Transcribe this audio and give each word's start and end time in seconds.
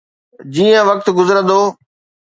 جيئن 0.55 0.81
وقت 0.89 1.05
گذرندو. 1.17 1.61